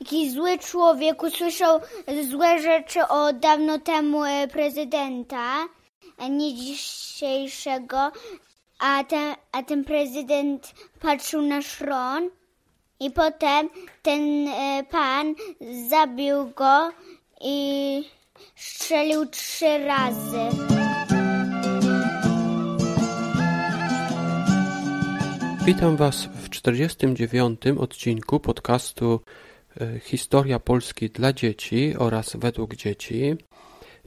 jakiś 0.00 0.32
zły 0.32 0.58
człowiek 0.58 1.22
usłyszał 1.22 1.80
złe 2.30 2.62
rzeczy 2.62 3.08
o 3.08 3.32
dawno 3.32 3.78
temu 3.78 4.24
e, 4.24 4.48
prezydenta, 4.48 5.68
nie 6.30 6.54
dzisiejszego, 6.54 8.12
a 8.78 9.04
ten, 9.04 9.34
a 9.52 9.62
ten 9.62 9.84
prezydent 9.84 10.74
patrzył 11.00 11.42
na 11.42 11.62
szron 11.62 12.30
i 13.00 13.10
potem 13.10 13.68
ten 14.02 14.48
e, 14.48 14.84
pan 14.90 15.34
zabił 15.90 16.50
go 16.50 16.92
i 17.40 18.04
strzelił 18.56 19.26
trzy 19.26 19.78
razy. 19.78 20.40
Witam 25.64 25.96
Was 25.96 26.24
w 26.24 26.50
49. 26.50 27.60
odcinku 27.78 28.40
podcastu 28.40 29.20
Historia 30.00 30.58
Polski 30.58 31.10
dla 31.10 31.32
dzieci 31.32 31.94
oraz 31.98 32.36
według 32.36 32.74
dzieci. 32.74 33.36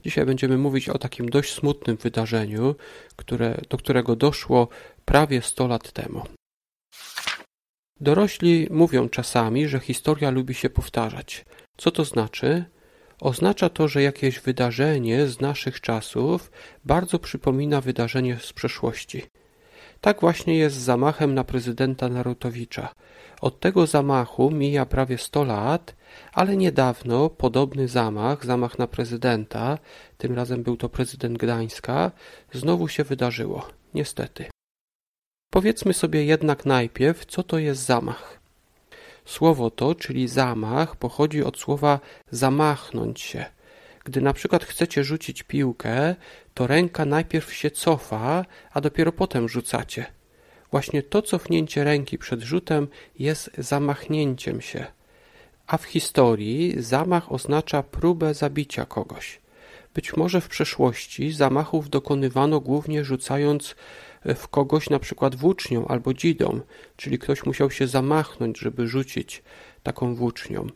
Dzisiaj 0.04 0.26
będziemy 0.26 0.58
mówić 0.58 0.88
o 0.88 0.98
takim 0.98 1.28
dość 1.28 1.54
smutnym 1.54 1.96
wydarzeniu, 1.96 2.74
które, 3.16 3.60
do 3.70 3.76
którego 3.76 4.16
doszło 4.16 4.68
prawie 5.04 5.42
100 5.42 5.66
lat 5.66 5.92
temu. 5.92 6.22
Dorośli 8.00 8.68
mówią 8.70 9.08
czasami, 9.08 9.68
że 9.68 9.80
historia 9.80 10.30
lubi 10.30 10.54
się 10.54 10.70
powtarzać. 10.70 11.44
Co 11.76 11.90
to 11.90 12.04
znaczy? 12.04 12.64
Oznacza 13.20 13.68
to, 13.68 13.88
że 13.88 14.02
jakieś 14.02 14.40
wydarzenie 14.40 15.26
z 15.26 15.40
naszych 15.40 15.80
czasów 15.80 16.50
bardzo 16.84 17.18
przypomina 17.18 17.80
wydarzenie 17.80 18.38
z 18.40 18.52
przeszłości. 18.52 19.22
Tak 20.04 20.20
właśnie 20.20 20.58
jest 20.58 20.76
z 20.76 20.78
zamachem 20.82 21.34
na 21.34 21.44
prezydenta 21.44 22.08
Narutowicza. 22.08 22.94
Od 23.40 23.60
tego 23.60 23.86
zamachu 23.86 24.50
mija 24.50 24.86
prawie 24.86 25.18
100 25.18 25.44
lat, 25.44 25.94
ale 26.32 26.56
niedawno 26.56 27.30
podobny 27.30 27.88
zamach, 27.88 28.44
zamach 28.44 28.78
na 28.78 28.86
prezydenta, 28.86 29.78
tym 30.18 30.34
razem 30.34 30.62
był 30.62 30.76
to 30.76 30.88
prezydent 30.88 31.38
Gdańska, 31.38 32.10
znowu 32.52 32.88
się 32.88 33.04
wydarzyło. 33.04 33.68
Niestety. 33.94 34.46
Powiedzmy 35.50 35.94
sobie 35.94 36.24
jednak 36.24 36.66
najpierw, 36.66 37.26
co 37.26 37.42
to 37.42 37.58
jest 37.58 37.82
zamach. 37.82 38.40
Słowo 39.24 39.70
to, 39.70 39.94
czyli 39.94 40.28
zamach, 40.28 40.96
pochodzi 40.96 41.44
od 41.44 41.58
słowa 41.58 42.00
zamachnąć 42.30 43.20
się. 43.20 43.44
Gdy 44.04 44.20
na 44.20 44.32
przykład 44.32 44.64
chcecie 44.64 45.04
rzucić 45.04 45.42
piłkę, 45.42 46.14
to 46.54 46.66
ręka 46.66 47.04
najpierw 47.04 47.54
się 47.54 47.70
cofa, 47.70 48.44
a 48.72 48.80
dopiero 48.80 49.12
potem 49.12 49.48
rzucacie. 49.48 50.06
Właśnie 50.70 51.02
to 51.02 51.22
cofnięcie 51.22 51.84
ręki 51.84 52.18
przed 52.18 52.40
rzutem 52.40 52.88
jest 53.18 53.50
zamachnięciem 53.58 54.60
się. 54.60 54.86
A 55.66 55.78
w 55.78 55.84
historii 55.84 56.82
zamach 56.82 57.32
oznacza 57.32 57.82
próbę 57.82 58.34
zabicia 58.34 58.86
kogoś. 58.86 59.40
Być 59.94 60.16
może 60.16 60.40
w 60.40 60.48
przeszłości 60.48 61.32
zamachów 61.32 61.90
dokonywano 61.90 62.60
głównie 62.60 63.04
rzucając 63.04 63.76
w 64.24 64.48
kogoś 64.48 64.90
na 64.90 64.98
przykład 64.98 65.34
włócznią 65.34 65.88
albo 65.88 66.14
dzidą, 66.14 66.60
czyli 66.96 67.18
ktoś 67.18 67.46
musiał 67.46 67.70
się 67.70 67.86
zamachnąć, 67.86 68.58
żeby 68.58 68.88
rzucić 68.88 69.42
taką 69.82 70.14
włócznią. 70.14 70.66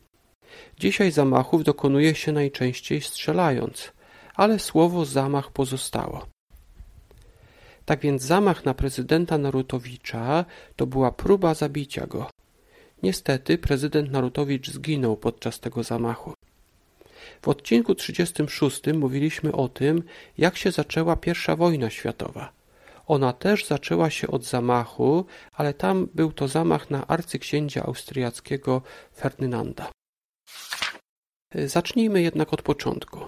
Dzisiaj 0.79 1.13
zamachów 1.13 1.65
dokonuje 1.65 2.15
się 2.15 2.33
najczęściej 2.33 3.01
strzelając, 3.01 3.93
ale 4.35 4.59
słowo 4.59 5.05
zamach 5.05 5.51
pozostało. 5.51 6.27
Tak 7.85 8.01
więc 8.01 8.23
zamach 8.23 8.65
na 8.65 8.75
prezydenta 8.75 9.39
Narutowicza 9.39 10.45
to 10.77 10.87
była 10.87 11.13
próba 11.13 11.55
zabicia 11.55 12.07
go. 12.07 12.31
Niestety 13.03 13.59
prezydent 13.59 14.11
Narutowicz 14.11 14.71
zginął 14.71 15.17
podczas 15.17 15.61
tego 15.61 15.83
zamachu. 15.83 16.33
W 17.43 17.49
odcinku 17.49 17.95
36 17.95 18.83
mówiliśmy 18.95 19.53
o 19.53 19.69
tym, 19.69 20.03
jak 20.39 20.57
się 20.57 20.71
zaczęła 20.71 21.17
I 21.27 21.57
wojna 21.57 21.91
światowa. 21.91 22.53
Ona 23.07 23.33
też 23.33 23.67
zaczęła 23.67 24.11
się 24.11 24.29
od 24.29 24.45
zamachu, 24.45 25.25
ale 25.53 25.75
tam 25.75 26.09
był 26.15 26.33
to 26.33 26.49
zamach 26.49 26.91
na 26.91 27.07
arcyksięcia 27.07 27.83
austriackiego 27.83 28.83
Ferdynanda. 29.17 29.91
Zacznijmy 31.55 32.23
jednak 32.23 32.53
od 32.53 32.63
początku. 32.63 33.21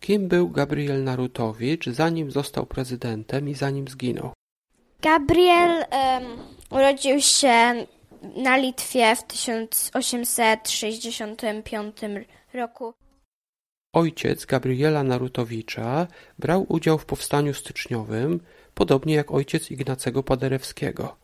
Kim 0.00 0.28
był 0.28 0.50
Gabriel 0.50 1.04
Narutowicz, 1.04 1.86
zanim 1.86 2.30
został 2.30 2.66
prezydentem 2.66 3.48
i 3.48 3.54
zanim 3.54 3.88
zginął? 3.88 4.32
Gabriel 5.02 5.84
um, 5.92 6.24
urodził 6.70 7.20
się 7.20 7.86
na 8.36 8.56
Litwie 8.56 9.16
w 9.16 9.22
1865 9.22 11.96
roku. 12.54 12.94
Ojciec 13.92 14.46
Gabriela 14.46 15.02
Narutowicza 15.02 16.06
brał 16.38 16.66
udział 16.68 16.98
w 16.98 17.06
powstaniu 17.06 17.54
styczniowym, 17.54 18.40
podobnie 18.74 19.14
jak 19.14 19.30
ojciec 19.30 19.70
Ignacego 19.70 20.22
Paderewskiego. 20.22 21.16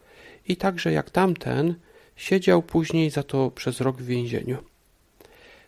I 0.48 0.56
także 0.56 0.92
jak 0.92 1.10
tamten, 1.10 1.74
siedział 2.16 2.62
później 2.62 3.10
za 3.10 3.22
to 3.22 3.50
przez 3.50 3.80
rok 3.80 3.96
w 3.96 4.06
więzieniu. 4.06 4.73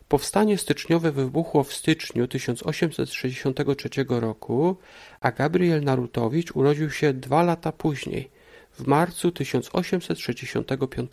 Powstanie 0.09 0.59
styczniowe 0.59 1.13
wybuchło 1.13 1.65
w 1.65 1.73
styczniu 1.73 2.29
1863 2.29 3.89
roku, 4.09 4.77
a 5.21 5.33
Gabriel 5.33 5.85
Narutowicz 5.85 6.57
urodził 6.57 6.91
się 6.91 7.13
dwa 7.13 7.43
lata 7.43 7.73
później, 7.73 8.31
w 8.73 8.87
marcu 8.87 9.33
1865. 9.33 11.13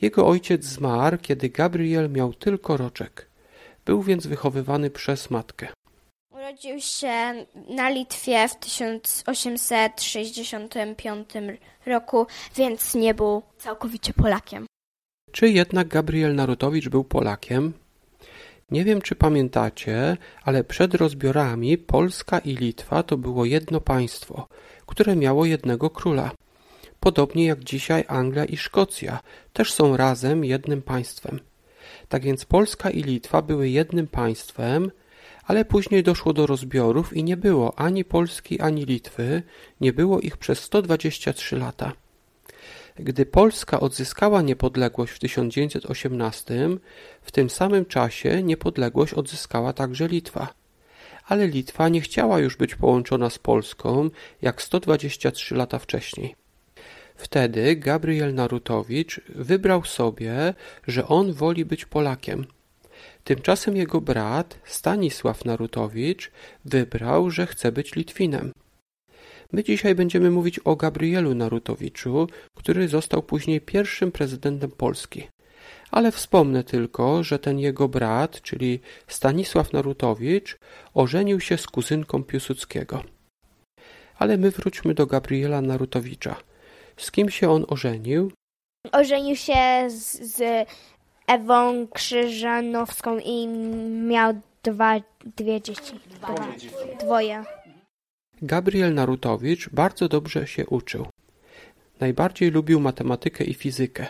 Jego 0.00 0.26
ojciec 0.26 0.64
zmarł, 0.64 1.18
kiedy 1.22 1.48
Gabriel 1.48 2.10
miał 2.10 2.34
tylko 2.34 2.76
roczek. 2.76 3.28
Był 3.84 4.02
więc 4.02 4.26
wychowywany 4.26 4.90
przez 4.90 5.30
matkę. 5.30 5.68
Urodził 6.30 6.80
się 6.80 7.46
na 7.68 7.90
Litwie 7.90 8.48
w 8.48 8.56
1865 8.56 11.30
roku, 11.86 12.26
więc 12.56 12.94
nie 12.94 13.14
był 13.14 13.42
całkowicie 13.58 14.12
Polakiem. 14.12 14.66
Czy 15.32 15.48
jednak 15.48 15.88
Gabriel 15.88 16.34
Narutowicz 16.34 16.88
był 16.88 17.04
Polakiem? 17.04 17.72
Nie 18.70 18.84
wiem, 18.84 19.02
czy 19.02 19.14
pamiętacie, 19.14 20.16
ale 20.42 20.64
przed 20.64 20.94
rozbiorami 20.94 21.78
Polska 21.78 22.38
i 22.38 22.56
Litwa 22.56 23.02
to 23.02 23.16
było 23.16 23.44
jedno 23.44 23.80
państwo, 23.80 24.48
które 24.86 25.16
miało 25.16 25.44
jednego 25.44 25.90
króla. 25.90 26.30
Podobnie 27.00 27.46
jak 27.46 27.64
dzisiaj 27.64 28.04
Anglia 28.08 28.44
i 28.44 28.56
Szkocja 28.56 29.20
też 29.52 29.72
są 29.72 29.96
razem 29.96 30.44
jednym 30.44 30.82
państwem. 30.82 31.40
Tak 32.08 32.22
więc 32.22 32.44
Polska 32.44 32.90
i 32.90 33.02
Litwa 33.02 33.42
były 33.42 33.68
jednym 33.68 34.06
państwem, 34.06 34.90
ale 35.44 35.64
później 35.64 36.02
doszło 36.02 36.32
do 36.32 36.46
rozbiorów 36.46 37.16
i 37.16 37.24
nie 37.24 37.36
było 37.36 37.78
ani 37.78 38.04
Polski, 38.04 38.60
ani 38.60 38.84
Litwy, 38.84 39.42
nie 39.80 39.92
było 39.92 40.20
ich 40.20 40.36
przez 40.36 40.58
123 40.58 41.56
lata. 41.56 41.92
Gdy 42.96 43.26
Polska 43.26 43.80
odzyskała 43.80 44.42
niepodległość 44.42 45.12
w 45.12 45.18
1918, 45.18 46.68
w 47.22 47.32
tym 47.32 47.50
samym 47.50 47.86
czasie 47.86 48.42
niepodległość 48.42 49.14
odzyskała 49.14 49.72
także 49.72 50.08
Litwa. 50.08 50.54
Ale 51.26 51.46
Litwa 51.48 51.88
nie 51.88 52.00
chciała 52.00 52.38
już 52.38 52.56
być 52.56 52.74
połączona 52.74 53.30
z 53.30 53.38
Polską 53.38 54.10
jak 54.42 54.62
123 54.62 55.54
lata 55.54 55.78
wcześniej. 55.78 56.34
Wtedy 57.16 57.76
Gabriel 57.76 58.34
Narutowicz 58.34 59.20
wybrał 59.28 59.84
sobie, 59.84 60.54
że 60.86 61.08
on 61.08 61.32
woli 61.32 61.64
być 61.64 61.84
Polakiem. 61.84 62.46
Tymczasem 63.24 63.76
jego 63.76 64.00
brat 64.00 64.58
Stanisław 64.64 65.44
Narutowicz 65.44 66.30
wybrał, 66.64 67.30
że 67.30 67.46
chce 67.46 67.72
być 67.72 67.94
Litwinem. 67.94 68.52
My 69.52 69.64
dzisiaj 69.64 69.94
będziemy 69.94 70.30
mówić 70.30 70.58
o 70.58 70.76
Gabrielu 70.76 71.34
Narutowiczu, 71.34 72.28
który 72.54 72.88
został 72.88 73.22
później 73.22 73.60
pierwszym 73.60 74.12
prezydentem 74.12 74.70
Polski. 74.70 75.28
Ale 75.90 76.12
wspomnę 76.12 76.64
tylko, 76.64 77.22
że 77.22 77.38
ten 77.38 77.58
jego 77.58 77.88
brat, 77.88 78.42
czyli 78.42 78.80
Stanisław 79.06 79.72
Narutowicz, 79.72 80.58
ożenił 80.94 81.40
się 81.40 81.58
z 81.58 81.66
kuzynką 81.66 82.24
Piłsudskiego. 82.24 83.02
Ale 84.18 84.36
my 84.36 84.50
wróćmy 84.50 84.94
do 84.94 85.06
Gabriela 85.06 85.60
Narutowicza. 85.60 86.36
Z 86.96 87.10
kim 87.10 87.30
się 87.30 87.50
on 87.50 87.64
ożenił? 87.68 88.32
Ożenił 88.92 89.36
się 89.36 89.84
z, 89.88 90.20
z 90.36 90.68
Ewą 91.26 91.86
Krzyżanowską 91.88 93.18
i 93.18 93.48
miał 93.88 94.34
dwa, 94.62 95.00
dwie 95.36 95.60
dzieci. 95.60 95.92
Dwa, 96.10 96.34
dwoje. 97.00 97.44
Gabriel 98.44 98.94
Narutowicz 98.94 99.68
bardzo 99.68 100.08
dobrze 100.08 100.46
się 100.46 100.66
uczył. 100.66 101.06
Najbardziej 102.00 102.50
lubił 102.50 102.80
matematykę 102.80 103.44
i 103.44 103.54
fizykę. 103.54 104.06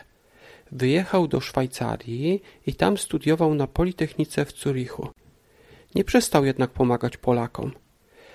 Wyjechał 0.72 1.28
do 1.28 1.40
Szwajcarii 1.40 2.42
i 2.66 2.74
tam 2.74 2.98
studiował 2.98 3.54
na 3.54 3.66
Politechnice 3.66 4.44
w 4.44 4.52
Zurichu. 4.52 5.08
Nie 5.94 6.04
przestał 6.04 6.44
jednak 6.44 6.70
pomagać 6.70 7.16
Polakom. 7.16 7.72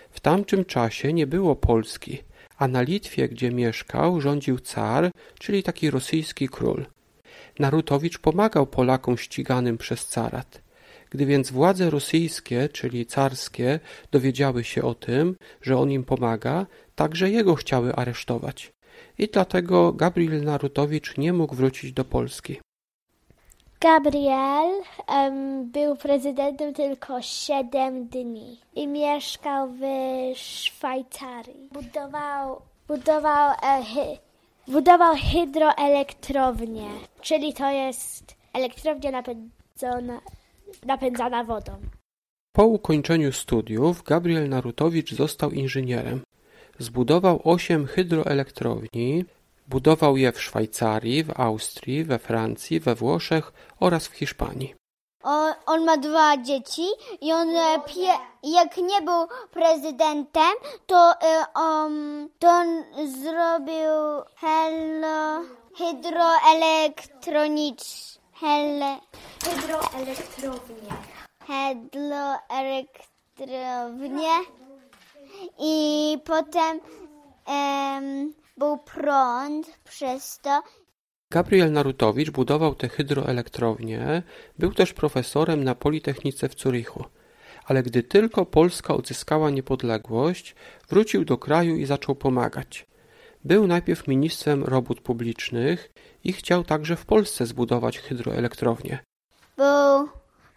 W 0.10 0.20
tamtym 0.20 0.66
czasie 0.66 1.14
nie 1.14 1.28
było 1.28 1.56
Polski, 1.56 2.24
a 2.58 2.68
na 2.68 2.82
Litwie, 2.82 3.30
gdzie 3.30 3.52
mieszkał, 3.52 4.22
rządził 4.22 4.60
car, 4.60 5.12
czyli 5.40 5.64
taki 5.64 5.92
rosyjski 5.92 6.50
król. 6.50 6.86
Narutowicz 7.60 8.18
pomagał 8.18 8.68
Polakom 8.68 9.18
ściganym 9.18 9.78
przez 9.78 10.06
carat. 10.06 10.62
Gdy 11.09 11.25
więc 11.25 11.51
władze 11.51 11.89
rosyjskie, 11.89 12.69
czyli 12.69 13.06
carskie, 13.06 13.80
dowiedziały 14.12 14.63
się 14.63 14.83
o 14.83 14.95
tym, 14.95 15.36
że 15.62 15.77
on 15.77 15.92
im 15.92 16.04
pomaga, 16.04 16.65
także 16.95 17.30
jego 17.30 17.56
chciały 17.56 17.95
aresztować. 17.95 18.71
I 19.18 19.27
dlatego 19.27 19.94
Gabriel 19.94 20.44
Narutowicz 20.44 21.18
nie 21.18 21.33
mógł 21.33 21.56
wrócić 21.56 21.94
do 21.94 22.06
Polski. 22.06 22.59
Gabriel 23.80 24.81
um, 25.07 25.71
był 25.71 25.95
prezydentem 25.95 26.74
tylko 26.74 27.21
7 27.21 28.07
dni 28.07 28.59
i 28.75 28.88
mieszkał 28.88 29.69
w 29.69 29.81
Szwajcarii. 30.36 31.69
Budował, 31.71 32.62
budował, 32.88 33.51
e, 33.63 33.83
hy, 33.83 34.18
budował 34.68 35.15
hydroelektrownię, 35.31 36.89
czyli 37.21 37.54
to 37.54 37.71
jest 37.71 38.36
elektrownia 38.54 39.12
napędzona, 39.12 40.21
napędzana 40.86 41.44
wodą. 41.44 41.72
Po 42.52 42.66
ukończeniu 42.66 43.31
studiów 43.31 44.04
Gabriel 44.04 44.50
Narutowicz 44.50 45.14
został 45.14 45.52
inżynierem. 45.52 46.22
Zbudował 46.80 47.42
osiem 47.44 47.88
hydroelektrowni, 47.88 49.25
budował 49.68 50.18
je 50.18 50.31
w 50.31 50.42
Szwajcarii, 50.42 51.24
w 51.24 51.40
Austrii, 51.40 52.04
we 52.04 52.19
Francji, 52.19 52.80
we 52.80 52.96
Włoszech 52.96 53.54
oraz 53.80 54.08
w 54.08 54.14
Hiszpanii. 54.14 54.75
On, 55.24 55.54
on 55.66 55.86
ma 55.86 55.98
dwa 55.98 56.38
dzieci 56.38 56.86
i 57.22 57.31
on 57.31 57.50
e, 57.50 57.80
pie, 57.88 58.12
jak 58.44 58.78
nie 58.78 59.02
był 59.02 59.28
prezydentem, 59.52 60.54
to, 60.86 61.14
um, 61.56 62.30
to 62.40 62.50
on 62.50 62.84
zrobił 63.22 64.24
hydroelektronicz, 65.78 68.17
hele, 68.39 69.00
Hydroelektrownia. 69.44 70.98
hydroelektrownię 71.48 74.30
i 75.60 76.18
potem 76.25 76.80
em, 77.45 78.34
był 78.57 78.78
prąd 78.78 79.78
przez 79.84 80.39
to. 80.39 80.63
Gabriel 81.30 81.72
Narutowicz 81.72 82.31
budował 82.31 82.75
te 82.75 82.89
hydroelektrownie, 82.89 84.24
był 84.60 84.74
też 84.74 84.94
profesorem 84.94 85.63
na 85.63 85.75
Politechnice 85.75 86.50
w 86.50 86.60
Zurichu. 86.60 87.06
Ale 87.66 87.83
gdy 87.83 88.04
tylko 88.04 88.45
Polska 88.45 88.94
odzyskała 88.94 89.50
niepodległość, 89.50 90.56
wrócił 90.90 91.25
do 91.25 91.38
kraju 91.38 91.75
i 91.75 91.86
zaczął 91.86 92.16
pomagać. 92.16 92.88
Był 93.48 93.68
najpierw 93.68 94.08
ministrem 94.08 94.64
robót 94.64 95.02
publicznych 95.02 95.94
i 96.24 96.34
chciał 96.34 96.64
także 96.64 96.96
w 96.96 97.06
Polsce 97.06 97.46
zbudować 97.46 98.00
hydroelektrownię. 98.00 99.00
Był 99.58 100.10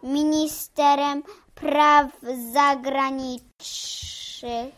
ministerem 0.02 1.22
praw 1.54 2.20
zagranicznych. 2.52 4.74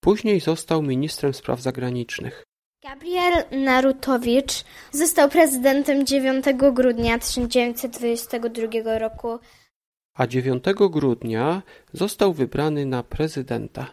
Później 0.00 0.40
został 0.40 0.82
ministrem 0.82 1.34
spraw 1.34 1.60
zagranicznych. 1.60 2.44
Gabriel 2.82 3.44
Narutowicz 3.50 4.64
został 4.92 5.28
prezydentem 5.28 6.06
9 6.06 6.44
grudnia 6.72 7.18
1922 7.18 8.98
roku. 8.98 9.38
A 10.16 10.26
9 10.26 10.64
grudnia 10.90 11.62
został 11.92 12.32
wybrany 12.32 12.86
na 12.86 13.02
prezydenta. 13.02 13.86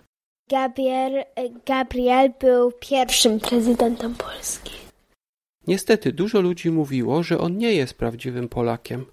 Gabriel, 0.51 1.24
Gabriel 1.65 2.33
był 2.39 2.71
pierwszym 2.71 3.39
prezydentem 3.39 4.15
Polski. 4.15 4.71
Niestety 5.68 6.12
dużo 6.12 6.42
ludzi 6.42 6.71
mówiło, 6.71 7.24
że 7.24 7.38
on 7.39 7.57
nie 7.57 7.74
jest 7.74 7.94
prawdziwym 7.94 8.50
Polakiem. 8.50 9.06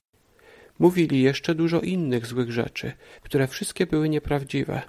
Mówili 0.79 1.23
jeszcze 1.23 1.55
dużo 1.55 1.81
innych 1.81 2.26
złych 2.26 2.52
rzeczy, 2.52 2.93
które 3.23 3.46
wszystkie 3.46 3.87
były 3.87 4.08
nieprawdziwe. 4.08 4.82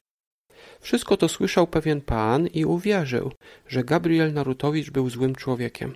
Wszystko 0.79 1.17
to 1.17 1.29
słyszał 1.29 1.67
pewien 1.67 2.01
pan 2.01 2.47
i 2.47 2.65
uwierzył, 2.65 3.31
że 3.67 3.83
Gabriel 3.83 4.33
Narutowicz 4.33 4.89
był 4.89 5.09
złym 5.09 5.35
człowiekiem. 5.35 5.95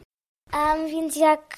Um, 0.53 0.87
więc 0.87 1.15
jak, 1.15 1.57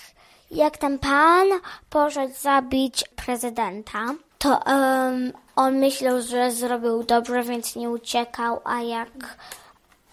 jak 0.52 0.78
ten 0.78 1.00
pan 1.00 1.48
poszedł 1.90 2.34
zabić 2.42 3.04
prezydenta, 3.16 4.16
to 4.38 4.60
um, 4.66 5.34
on 5.56 5.80
myślał, 5.80 6.22
że 6.22 6.52
zrobił 6.52 7.04
dobrze, 7.04 7.44
więc 7.44 7.76
nie 7.76 7.90
uciekał, 7.90 8.62
a 8.64 8.82
jak, 8.82 9.38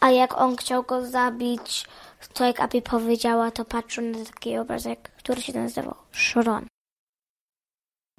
a 0.01 0.11
jak 0.11 0.41
on 0.41 0.57
chciał 0.57 0.83
go 0.83 1.07
zabić, 1.07 1.87
to 2.33 2.45
jak 2.45 2.61
Abi 2.61 2.83
powiedziała, 2.83 3.51
to 3.51 3.65
patrzył 3.65 4.05
na 4.05 4.25
taki 4.25 4.59
obrazek, 4.59 5.11
który 5.19 5.43
się 5.43 5.53
nazywał 5.53 5.95
Szron. 6.11 6.67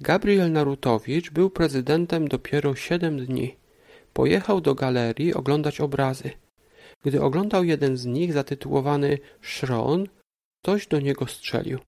Gabriel 0.00 0.52
Narutowicz 0.52 1.30
był 1.30 1.50
prezydentem 1.50 2.28
dopiero 2.28 2.74
siedem 2.74 3.26
dni. 3.26 3.56
Pojechał 4.12 4.60
do 4.60 4.74
galerii 4.74 5.34
oglądać 5.34 5.80
obrazy. 5.80 6.30
Gdy 7.02 7.22
oglądał 7.22 7.64
jeden 7.64 7.96
z 7.96 8.06
nich 8.06 8.32
zatytułowany 8.32 9.18
Szron, 9.40 10.06
ktoś 10.62 10.86
do 10.86 11.00
niego 11.00 11.26
strzelił. 11.26 11.78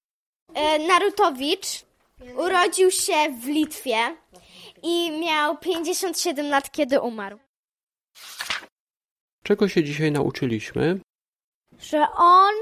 E, 0.55 0.79
Narutowicz 0.79 1.86
urodził 2.37 2.91
się 2.91 3.39
w 3.41 3.47
Litwie 3.47 4.17
i 4.83 5.21
miał 5.21 5.59
57 5.59 6.47
lat, 6.47 6.71
kiedy 6.71 7.01
umarł. 7.01 7.39
Czego 9.43 9.69
się 9.69 9.85
dzisiaj 9.85 10.13
nauczyliśmy? 10.13 11.01
Że 11.81 12.07
on 12.17 12.55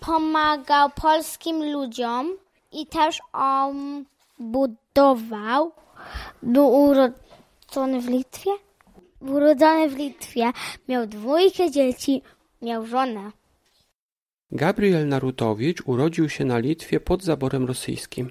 pomagał 0.00 0.90
polskim 0.90 1.72
ludziom 1.72 2.36
i 2.72 2.86
też 2.86 3.18
on 3.32 4.04
budował. 4.38 5.72
Był 6.42 6.68
urodzony 6.68 8.00
w 8.00 8.08
Litwie? 8.08 8.50
Urodzony 9.20 9.88
w 9.88 9.96
Litwie, 9.96 10.50
miał 10.88 11.06
dwójkę 11.06 11.70
dzieci, 11.70 12.22
miał 12.62 12.86
żonę. 12.86 13.30
Gabriel 14.50 15.08
Narutowicz 15.08 15.82
urodził 15.86 16.28
się 16.28 16.44
na 16.44 16.58
Litwie 16.58 17.00
pod 17.00 17.22
zaborem 17.22 17.66
rosyjskim. 17.66 18.30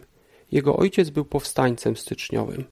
Jego 0.54 0.78
ojciec 0.78 1.10
był 1.10 1.26
powstańcem 1.26 1.98
styczniowym. 1.98 2.66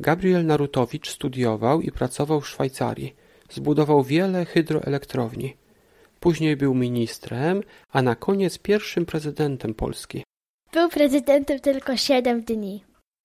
Gabriel 0.00 0.46
Narutowicz 0.46 1.10
studiował 1.10 1.80
i 1.80 1.92
pracował 1.92 2.40
w 2.40 2.48
Szwajcarii. 2.48 3.14
Zbudował 3.50 4.02
wiele 4.02 4.44
hydroelektrowni. 4.44 5.56
Później 6.20 6.56
był 6.56 6.74
ministrem, 6.74 7.62
a 7.92 8.02
na 8.02 8.14
koniec 8.14 8.58
pierwszym 8.58 9.06
prezydentem 9.06 9.74
Polski. 9.74 10.22
Był 10.72 10.88
prezydentem 10.88 11.60
tylko 11.60 11.96
7 11.96 12.42
dni. 12.42 12.84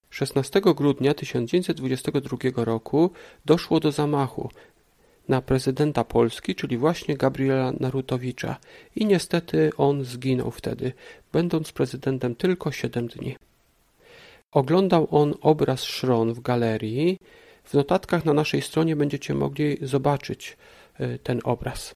16 0.10 0.62
grudnia 0.62 1.13
1922 1.13 2.38
roku 2.56 3.12
doszło 3.46 3.80
do 3.80 3.92
zamachu 3.92 4.50
na 5.27 5.42
prezydenta 5.42 6.04
Polski, 6.04 6.56
czyli 6.56 6.77
właśnie 6.77 7.18
Gabriela 7.18 7.74
Narutowicza 7.80 8.58
i 8.96 9.06
niestety 9.06 9.72
on 9.77 10.04
zginął 10.04 10.51
wtedy, 10.51 10.92
będąc 11.32 11.72
prezydentem 11.72 12.36
tylko 12.36 12.72
7 12.72 13.08
dni. 13.08 13.36
Oglądał 14.51 15.08
on 15.12 15.34
obraz 15.42 15.84
Szron 15.84 16.34
w 16.34 16.39
galerii. 16.39 17.18
W 17.63 17.74
notatkach 17.74 18.25
na 18.25 18.34
naszej 18.34 18.62
stronie 18.62 18.96
będziecie 18.96 19.34
mogli 19.34 19.77
zobaczyć 19.82 20.58
y, 21.00 21.20
ten 21.24 21.42
obraz. 21.44 21.94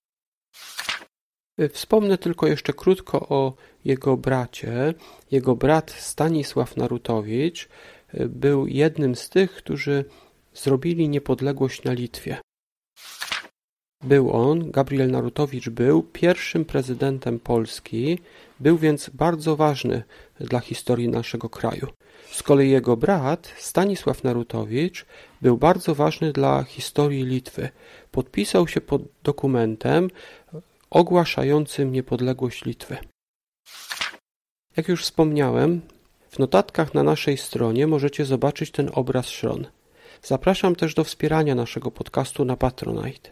Y, 1.60 1.70
Wspomnę 1.70 2.17
tylko 2.17 2.48
jeszcze 2.48 2.74
krótko 2.74 3.29
o 3.29 3.53
jego 3.86 4.17
bracie. 4.17 4.93
Jego 5.31 5.55
brat 5.55 5.91
Stanisław 5.91 6.77
Narutowicz 6.77 7.70
y, 8.13 8.29
był 8.29 8.67
jednym 8.67 9.15
z 9.15 9.29
tych, 9.29 9.51
którzy 9.51 10.05
zrobili 10.53 11.10
niepodległość 11.10 11.84
na 11.84 11.93
Litwie. 11.93 12.38
Był 14.03 14.31
on, 14.31 14.72
Gabriel 14.72 15.12
Narutowicz 15.12 15.70
był 15.70 16.03
pierwszym 16.03 16.65
prezydentem 16.65 17.39
Polski, 17.39 18.20
był 18.62 18.77
więc 18.77 19.10
bardzo 19.10 19.56
ważny 19.56 20.03
dla 20.39 20.60
historii 20.60 21.10
naszego 21.10 21.50
kraju. 21.50 21.88
Z 22.32 22.44
kolei 22.44 22.70
jego 22.70 22.98
brat, 22.98 23.53
Stanisław 23.58 24.24
Narutowicz, 24.24 25.06
był 25.41 25.58
bardzo 25.58 25.96
ważny 25.96 26.32
dla 26.34 26.63
historii 26.63 27.24
Litwy. 27.24 27.70
Podpisał 28.12 28.68
się 28.68 28.82
pod 28.82 29.01
dokumentem 29.24 30.10
ogłaszającym 30.89 31.91
niepodległość 31.91 32.65
Litwy. 32.65 32.98
Jak 34.77 34.88
już 34.88 35.03
wspomniałem, 35.03 35.82
w 36.30 36.39
notatkach 36.39 36.94
na 36.94 37.03
naszej 37.03 37.38
stronie 37.38 37.88
możecie 37.88 38.25
zobaczyć 38.25 38.72
ten 38.72 38.89
obraz 38.94 39.30
Szron. 39.30 39.68
Zapraszam 40.24 40.75
też 40.75 40.94
do 40.94 41.03
wspierania 41.03 41.56
naszego 41.56 41.91
podcastu 41.91 42.46
na 42.46 42.58
Patronite. 42.58 43.30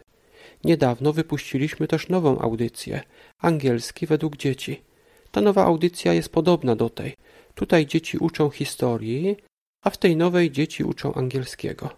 Niedawno 0.64 1.12
wypuściliśmy 1.12 1.88
też 1.88 2.08
nową 2.08 2.38
audycję, 2.38 3.00
angielski 3.38 4.06
według 4.06 4.36
dzieci. 4.36 4.89
Ta 5.30 5.40
nowa 5.40 5.64
audycja 5.64 6.14
jest 6.14 6.28
podobna 6.28 6.76
do 6.76 6.90
tej. 6.90 7.14
Tutaj 7.54 7.86
dzieci 7.86 8.18
uczą 8.18 8.50
historii, 8.50 9.36
a 9.84 9.90
w 9.90 9.98
tej 9.98 10.16
nowej 10.16 10.50
dzieci 10.50 10.84
uczą 10.84 11.14
angielskiego. 11.14 11.90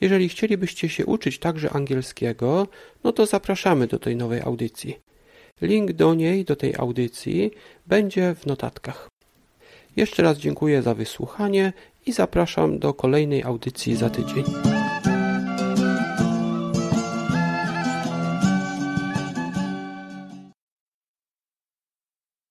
Jeżeli 0.00 0.28
chcielibyście 0.28 0.88
się 0.88 1.06
uczyć 1.06 1.38
także 1.38 1.70
angielskiego, 1.70 2.66
no 3.04 3.12
to 3.12 3.26
zapraszamy 3.26 3.86
do 3.86 3.98
tej 3.98 4.16
nowej 4.16 4.40
audycji. 4.40 4.96
Link 5.60 5.92
do 5.92 6.14
niej, 6.14 6.44
do 6.44 6.56
tej 6.56 6.74
audycji, 6.76 7.50
będzie 7.86 8.34
w 8.34 8.46
notatkach. 8.46 9.08
Jeszcze 9.96 10.22
raz 10.22 10.38
dziękuję 10.38 10.82
za 10.82 10.94
wysłuchanie 10.94 11.72
i 12.06 12.12
zapraszam 12.12 12.78
do 12.78 12.94
kolejnej 12.94 13.42
audycji 13.42 13.96
za 13.96 14.10
tydzień. 14.10 14.44